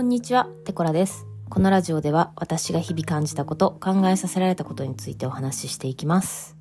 [0.00, 1.26] こんにちは、テコラです。
[1.50, 6.56] このラジオでは私が日々感じたこと、考えさせられたことについてお話ししていきます。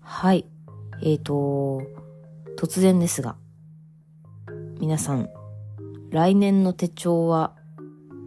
[0.00, 0.46] はい。
[1.02, 1.82] えーと、
[2.56, 3.34] 突然ですが、
[4.78, 5.30] 皆さん、
[6.10, 7.56] 来年の手帳は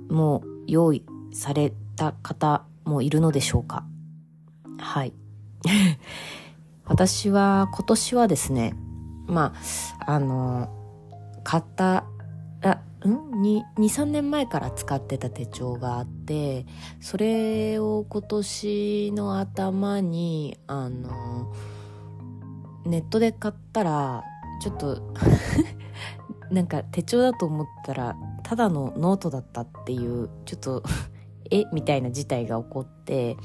[0.09, 3.85] もう用意された方もいるのでしょうか？
[4.77, 5.13] はい。
[6.83, 8.75] 私は今年はですね、
[9.25, 9.53] ま
[10.05, 10.67] あ、あの、
[11.45, 12.03] 買った、
[13.03, 16.65] あ、ん、2、3年前から使ってた手帳があって、
[17.01, 21.53] それを今年の頭に、あの、
[22.85, 24.23] ネットで買ったら、
[24.61, 25.01] ちょっと、
[26.51, 30.83] なんか手帳だと思ったら、ただのノートだったっていう、ちょっと、
[31.51, 31.65] え？
[31.73, 33.37] みたいな事態が起こって、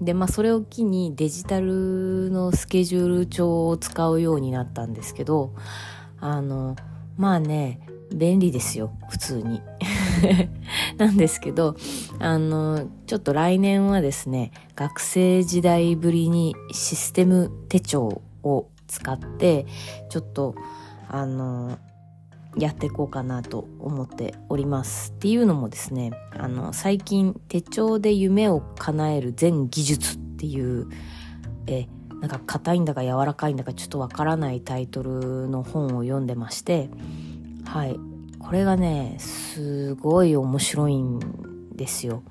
[0.00, 5.54] で、まあそれを機にデジタルのスケジュール帳を使うようになったんですけど、
[6.20, 6.76] あの、
[7.16, 7.80] まあね、
[8.16, 9.60] 便利ですよ、普通に。
[10.98, 11.76] なんですけど、
[12.18, 19.66] あの、ちょっと来年はですね、学生時代ぶりにシステム手帳を使って、
[20.08, 20.54] ちょっと、
[21.08, 21.78] あの、
[22.58, 25.12] やっていこうかなと思っております。
[25.12, 30.88] っていうのもですね、あの、最近手帳で夢を叶える全技術っていう、
[31.66, 31.86] え、
[32.20, 36.88] なんか硬いんだか柔らかいんだかちょっとわからないタイトルの本を読んでまして、
[37.66, 37.98] はい。
[38.46, 41.18] これがね、すごい面白いん
[41.74, 42.22] ですよ。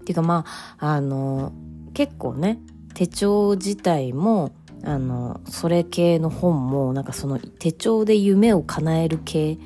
[0.00, 0.44] っていうかま
[0.80, 1.52] あ、あの、
[1.94, 2.58] 結構ね、
[2.94, 9.58] 手帳自体も、あの、それ系の本も、なんかその手帳で夢を叶える系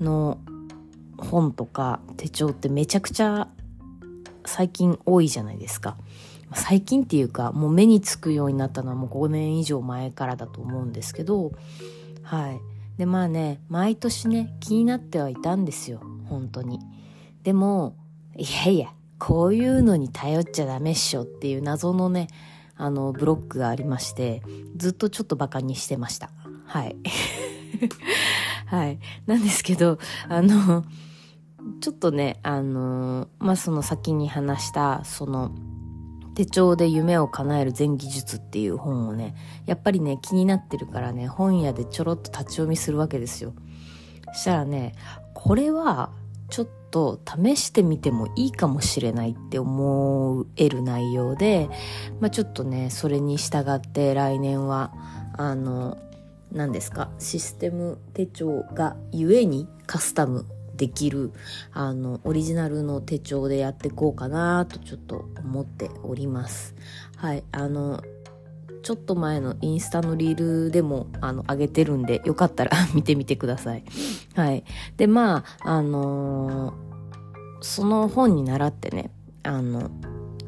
[0.00, 0.38] の
[1.18, 3.48] 本とか手帳ってめちゃくちゃ
[4.46, 5.96] 最近多いじゃないですか。
[6.54, 11.50] 最近っていうか、もう目につくようになったのはもう5年以上前からだと思うんですけど、
[12.22, 12.79] はい。
[13.00, 16.02] で、まあね、毎年ね、気になってはいたんですよ。
[16.28, 16.80] 本当に。
[17.42, 17.96] でも、
[18.36, 22.28] いやいや、こういうのに頼っちゃダメっしょっていう謎のね、
[22.76, 24.42] あの、ブロックがありまして、
[24.76, 26.30] ずっとちょっとバカにしてました。
[26.66, 26.96] はい。
[28.68, 28.98] はい。
[29.24, 30.84] なんですけど、あの、
[31.80, 35.52] ちょっとね、あの、まあ、その先に話した、その、
[36.40, 39.34] 手帳で夢を叶える全技術っていう本をね、
[39.66, 43.52] やっぱりね、気になってるからね、本屋でちょろっと立ち読みするわけですよ。
[44.32, 44.94] したらね、
[45.34, 46.12] これは、
[46.48, 51.68] ちょっと試してみてもいいかもしれないって思える内容で、
[52.20, 54.94] まあ、ちょっとね、それに従って来年は、
[55.36, 55.98] あの、
[56.52, 60.46] 何ですか、システム手帳がゆえにカスタム
[60.80, 61.32] できる、
[61.72, 66.74] あの、オリジナルの手帳でやっていこうかなとちょっと思っております。
[67.16, 68.02] はい、あの、
[68.82, 73.84] ちょっと前のインスタのリールでも、あの、上げてるんで、よかったら 見てみてください。
[74.34, 74.64] はい。
[74.96, 76.90] で、まあ、あのー
[77.60, 79.10] その本に習ってね、
[79.42, 79.90] あの、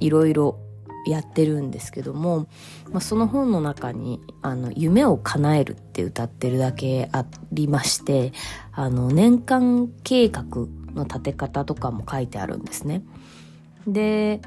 [0.01, 0.59] いろいろ
[1.07, 2.47] やってるんですけども、
[2.91, 8.33] まあ、その本の中に、あの、夢を叶えるって歌ってるだけありまして、
[8.75, 10.45] あの、年間計画
[10.95, 13.03] の立て方とかも書いてあるんですね。
[13.87, 14.41] で、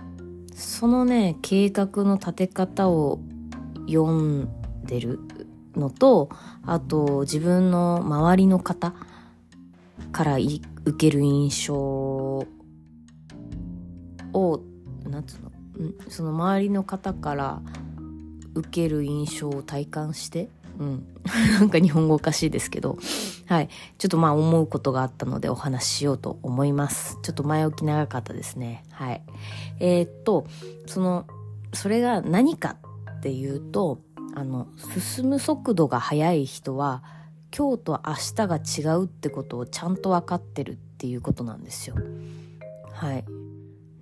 [0.53, 3.19] そのね、計画の立て方を
[3.88, 4.50] 読ん
[4.84, 5.19] でる
[5.75, 6.30] のと、
[6.66, 8.94] あと自分の周りの方
[10.12, 10.66] から受
[10.97, 12.47] ける印象を、
[15.03, 15.52] なんつうの、
[16.09, 17.62] その周りの方から
[18.56, 21.08] 受ける印象を体感して、うん。
[21.59, 22.97] なんか日本語おかしいですけど、
[23.47, 23.69] はい。
[23.97, 27.18] ちょっとまあ思うことがあったのでお話ししようと思います。
[27.24, 28.84] ちょっと前置き長かったですね。
[28.91, 29.24] はい。
[29.80, 30.46] えーっと、
[30.85, 31.25] その、
[31.74, 32.78] それが何か
[33.18, 34.00] っていうと、
[34.35, 34.68] あの、
[35.00, 37.03] 進む速度が速い人は、
[37.56, 41.96] 今日と明日が違うってことをちゃんと分かってるっていうことなんですよ。
[42.91, 43.25] はい。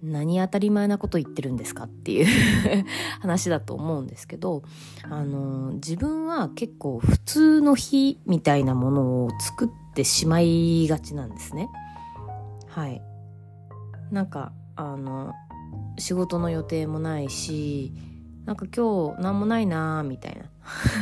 [0.03, 1.85] 何当たり前なこと言ってるんですか？
[1.85, 2.25] っていう
[3.21, 4.63] 話だと思うんですけど、
[5.09, 11.69] あの、自分は結構普通の日みたいなものを作ってしまいがちなんですね。
[12.67, 13.01] はい。
[14.11, 15.31] なんか、あの、
[15.97, 17.93] 仕事の予定もないし、
[18.45, 20.43] なんか今日何もないなーみたいな。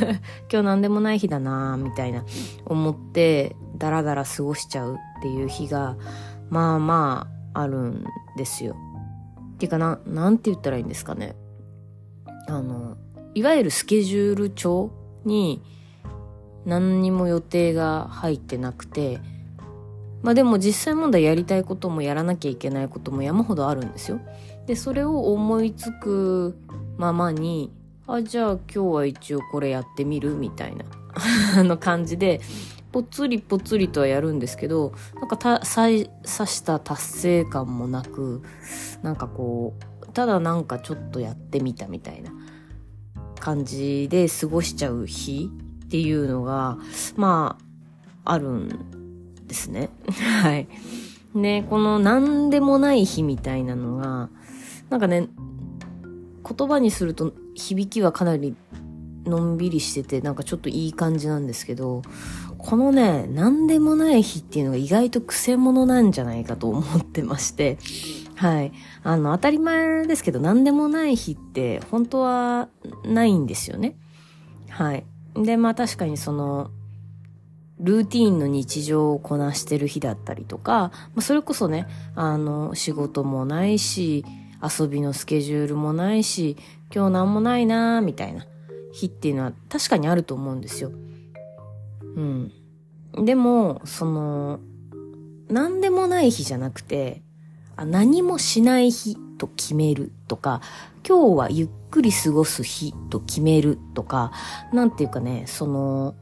[0.50, 2.24] 今日何でもない日だなーみたいな
[2.66, 5.96] 思って、ダラダラ過ごしちゃうっていう日が、
[6.50, 8.04] まあまああるん
[8.36, 8.76] ですよ。
[9.62, 11.36] っていうかな、なんて言ったらいいんですかね。
[12.48, 12.96] あの、
[13.32, 14.90] いわゆるスケジュール帳
[15.24, 15.62] に
[16.66, 19.20] 何にも予定が入ってなくて、
[20.20, 24.20] まあでも実際問題やりたいこともやらなきゃいけないことも山ほどあるんですよ。
[24.66, 26.56] で、それを思いつく
[26.96, 27.72] ままに、
[28.08, 30.84] あ、じゃあ今日は一応これやってみるみたいな
[31.56, 32.40] あの感じで、
[32.92, 38.42] ぽつりぽつりとはやるんですけど、なんかた、刺した達成感もなく、
[39.02, 42.30] なんかこう、ただなんかちょっとやってみたみたいな
[43.40, 45.50] 感じで過ごしちゃう日
[45.86, 46.78] っていうのが、
[47.16, 47.58] ま
[48.24, 49.90] あ、あるんですね。
[50.42, 50.68] はい。
[51.34, 54.28] ね、この何でもない日みたいなのが、
[54.90, 55.28] なんかね、
[56.56, 58.54] 言葉にすると響きはかなり
[59.24, 62.02] のんびりしてて、なんかちょっといい感じなんですけど、
[62.62, 67.78] このね、何でもない日っていうのが意外と癖者なんじゃないかと思ってまして、
[68.36, 68.72] はい。
[69.02, 72.68] あの、当たり前ですけど、何でもない日って本当は
[73.04, 73.96] ないんですよね。
[74.68, 75.04] はい。
[75.34, 76.70] で、まあ確かにその、
[77.80, 84.24] ルーティーンの日常をこなしてる日だったりとか、まあ、それこそね、あの、仕事もないし、
[84.62, 86.56] 遊びのスケジュールもないし、
[86.94, 88.46] 今日なんもないなーみたいな
[88.92, 90.92] 日っていうのは確かにあると思うんですよ。
[92.16, 92.52] うん。
[93.24, 94.60] でも、その、
[95.48, 97.22] 何でもない日じゃなくて、
[97.76, 100.60] あ何もしない日と決めるとか、
[101.06, 104.32] 今日はゆっくり過ごす日と決めるとか、
[104.72, 106.14] なんていうかね、その、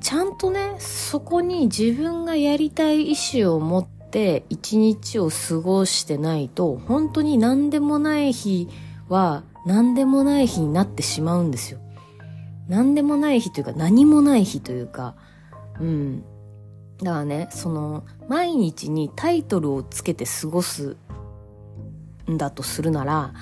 [0.00, 8.68] ちゃんとね、そこに自分がやりたい意志を持って一日を過ごしてないと、本当に何でもない日
[9.08, 11.80] は何でもない日になってしまうんですよ。
[12.70, 15.16] 何でもない日というか何もない日というか、
[15.80, 16.22] うん。
[17.02, 20.96] だからね、その、毎日にタイトルをつけて過ごす
[22.30, 23.34] んだとするなら、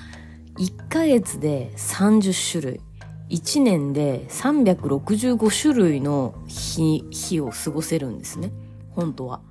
[0.57, 2.81] 1ヶ月で30種類、
[3.29, 8.51] 1年で365種類の日、日を過ごせるんですね。
[8.89, 9.41] 本当は。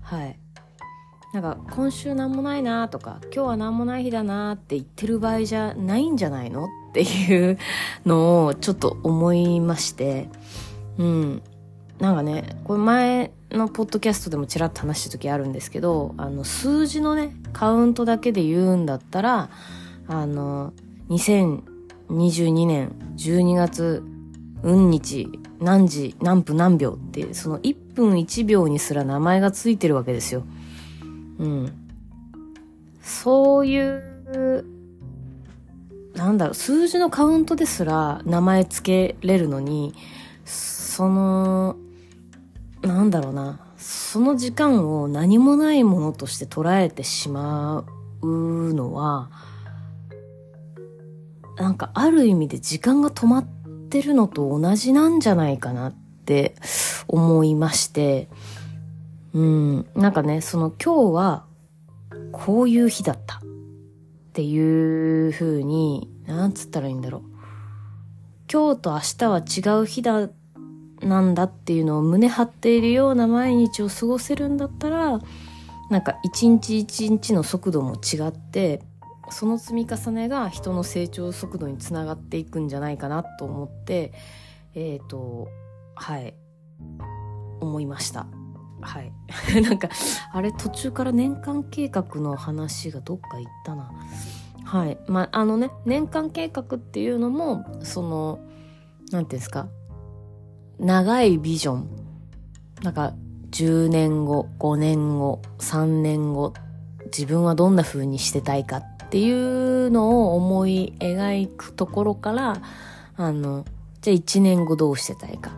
[0.00, 0.36] はい。
[1.32, 7.58] なんか、今週なんもないなとか、今日はなんもない日だなって言ってる場合じゃないんじゃないのっていう
[8.06, 10.30] のをちょっと思いまして、
[10.96, 11.42] うん。
[11.98, 19.50] なんかね、これ前のポッドキャストでもちらっと話した時あるんですけど、あの、数字のね、カウントだけで言うんだったら、
[20.08, 20.72] あの、
[21.10, 24.02] 2022年12月、
[24.62, 25.28] うん日、
[25.60, 30.44] 何時、何分何秒って、その1分1秒にすら名前がついてるわけですよ。
[31.38, 31.72] うん。
[33.02, 34.64] そういう、
[36.16, 39.94] なんだろう、数字のカウントですら名前つけれるのに、
[40.44, 41.76] その、
[42.82, 47.84] なんだろうな、その時間を何もないものとして捉えてしま
[48.22, 49.30] うのは、
[51.56, 53.44] なんかある意味で時間が止まっ
[53.90, 56.54] てるのと同じなんじゃないかなって
[57.08, 58.28] 思いまして、
[59.34, 61.44] うん、なんかね、その今日は
[62.32, 63.42] こういう日だった。
[64.36, 67.22] っていう風に、なんつったらいいんだろう。
[68.52, 70.28] 今日と明日は違う日だ
[71.00, 75.20] なんだっていうのを胸張っているような毎日を過ごせるんだったら
[75.90, 78.82] なんか一日一日の速度も違って
[79.30, 84.12] その積み重ねが人の成長速度につながっていくんじゃないかなと思って
[84.74, 85.48] えっ、ー、と
[85.94, 86.34] はい
[87.60, 88.26] 思いました
[88.86, 89.12] はい。
[89.62, 89.88] なんか
[90.32, 93.90] あれ途中から年間計画の話がどっか行ったな。
[94.64, 94.98] はい。
[95.08, 98.38] まああのね年間計画っていうのもその
[99.10, 99.68] 何ていうんですか？
[100.78, 101.88] 長いビジョン。
[102.82, 103.14] なんか、
[103.50, 106.52] 10年後、5年後、3年後、
[107.06, 112.60] 自分はどんな風にしてたいかっていうのを思い描くところから、
[113.16, 113.64] あの、
[114.02, 115.52] じゃあ1年後どうしてたいか、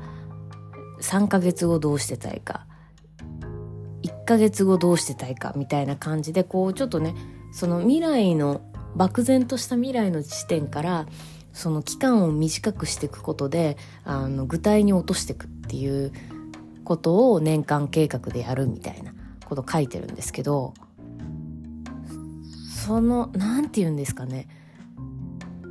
[1.00, 2.66] 3ヶ月後どうしてたいか、
[4.28, 7.14] ヶ月後どうしてたいかみたいな感じで、こうちょっとね、
[7.52, 8.60] その未来の、
[8.94, 11.06] 漠然とした未来の地点から、
[11.58, 16.12] その期間を短くしていくことであの具体に落としていくっていう
[16.84, 19.12] ことを年間計画でやるみたいな
[19.44, 20.72] こと書いてるんですけど
[22.86, 24.46] その何て言うんですかね。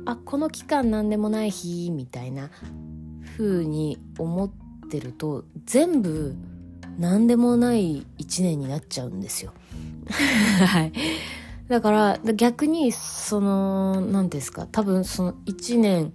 [0.04, 2.50] あこの期間何でもない日みたいな
[3.36, 4.50] 風に思っ
[4.90, 6.34] てると全部
[6.98, 9.52] 何でもない一年になっちゃうんですよ。
[10.66, 10.92] はい。
[11.68, 16.12] だから、逆に、その、何ですか、多分その1年、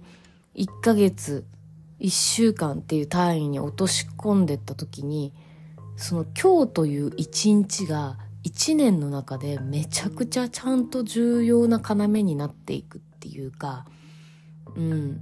[0.54, 1.44] 1ヶ月、
[2.00, 5.32] 1週間っていう単位に落とし込んでった時に、
[5.96, 13.86] その今日という一日が1年の中でめちゃくちゃちゃんと重要な要になっていくっていうか、
[14.76, 15.20] うん。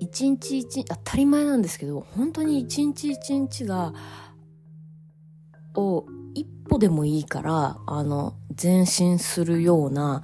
[0.00, 3.92] 一日一日、当たり前なんですけど、本当に一日一日が、
[5.74, 10.22] を一歩でもいいから、あの、前進するような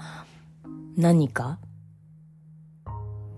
[0.97, 1.59] 何か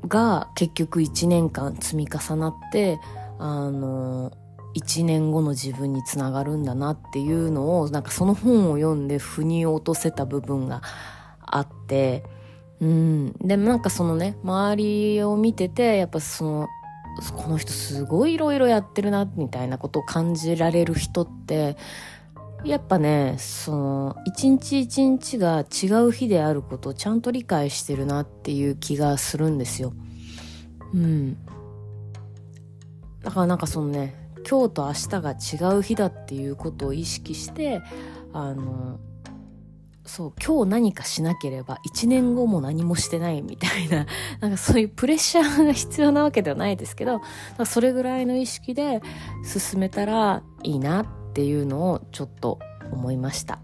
[0.07, 2.99] が結局一年間積み重なって、
[3.39, 4.33] あの、
[4.77, 10.83] 1年後の自分につながるんだなっていうのを、なんかその本を読んで腑に落とせた部分が
[11.41, 12.25] あって、
[12.81, 13.33] うん。
[13.41, 16.69] でもなんかそのね、周りを見てて、やっぱその、
[17.37, 21.77] この人すごい色々やってるな、みたいなことを感じられる人って、
[22.65, 29.93] やっぱね、その、一日一日が違う日であることをちゃんと理解してるなっていう気がするんですよ。
[30.93, 31.37] うん。
[33.23, 34.15] だからなんかそのね、
[34.49, 35.09] 今日と明日
[35.61, 37.83] が違う日だっていうことを意識して、
[38.33, 38.99] あの、
[40.11, 44.07] そう、今日何かしなければ1年後も何もしてないみたいな、
[44.41, 47.21] なんかそういうプレッシャーが必要なわけではないですけど、
[47.65, 49.03] それぐらいの意識で
[49.45, 52.59] 進めたらいいなっていうのをちょっと
[52.91, 53.61] 思いました。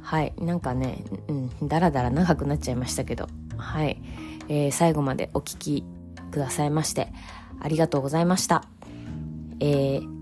[0.00, 0.32] はい。
[0.40, 1.32] なんかね、う
[1.64, 4.00] ん、だらだら長くなっちゃいましたけど、はい。
[4.48, 5.84] えー、最後までお聞き
[6.30, 7.12] くださいまして、
[7.60, 8.64] ありがとうございました。
[9.60, 10.17] えー、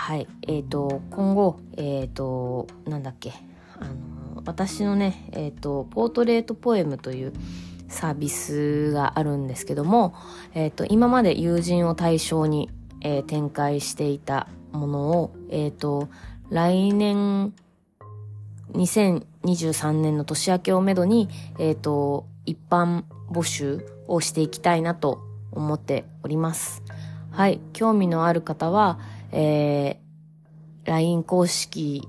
[0.00, 0.26] はい。
[0.48, 3.34] えっ、ー、と、今後、えっ、ー、と、なんだっけ、
[3.78, 7.34] あの、私のね、えっ、ー、と、ポートレートポエムという
[7.86, 10.14] サービスがあるんですけども、
[10.54, 12.70] えっ、と、今まで友人を対象に、
[13.02, 16.08] え展開していたものを、えっ、と、
[16.48, 17.52] 来年、
[18.72, 21.28] 2023年の年明けをめどに、
[21.58, 25.20] えっ、と、一般募集をしていきたいなと
[25.52, 26.82] 思っております。
[27.30, 27.60] はい。
[27.72, 28.98] 興味のある方は、
[29.32, 32.08] えー、LINE 公式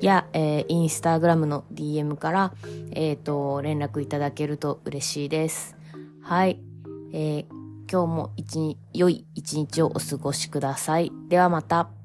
[0.00, 2.52] や、えー、インスタグラムの DM から、
[2.92, 5.76] えっ、ー、と、連絡いただけると嬉しいです。
[6.22, 6.60] はい。
[7.12, 7.44] えー、
[7.90, 11.12] 今日も一日、良い一日をお過ごしください。
[11.28, 12.03] ではまた。